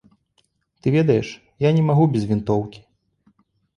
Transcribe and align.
Ты 0.81 0.85
ведаеш, 0.95 1.27
як 1.63 1.67
я 1.67 1.71
не 1.77 1.83
магу 1.91 2.05
без 2.17 2.23
вінтоўкі. 2.33 2.79